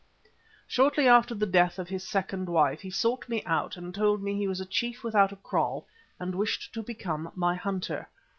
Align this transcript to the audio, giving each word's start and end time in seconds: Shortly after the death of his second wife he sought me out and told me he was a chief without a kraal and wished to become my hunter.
Shortly 0.65 1.07
after 1.07 1.35
the 1.35 1.45
death 1.45 1.77
of 1.77 1.87
his 1.89 2.03
second 2.03 2.49
wife 2.49 2.81
he 2.81 2.89
sought 2.89 3.29
me 3.29 3.43
out 3.45 3.77
and 3.77 3.93
told 3.93 4.23
me 4.23 4.35
he 4.35 4.47
was 4.47 4.59
a 4.59 4.65
chief 4.65 5.03
without 5.03 5.31
a 5.31 5.35
kraal 5.35 5.85
and 6.19 6.33
wished 6.33 6.73
to 6.73 6.81
become 6.81 7.31
my 7.35 7.53
hunter. 7.53 8.09